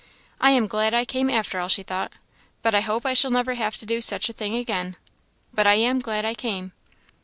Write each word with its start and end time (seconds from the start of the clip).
"I 0.39 0.49
am 0.49 0.65
glad 0.65 0.95
I 0.95 1.05
came, 1.05 1.29
after 1.29 1.59
all," 1.59 1.67
she 1.67 1.83
thought; 1.83 2.11
"but 2.63 2.73
I 2.73 2.81
hope 2.81 3.05
I 3.05 3.13
shall 3.13 3.29
never 3.29 3.53
have 3.53 3.77
to 3.77 3.85
do 3.85 4.01
such 4.01 4.29
a 4.29 4.33
thing 4.33 4.55
again. 4.55 4.95
But 5.53 5.67
I 5.67 5.75
am 5.75 5.99
glad 5.99 6.25
I 6.25 6.33
came." 6.33 6.71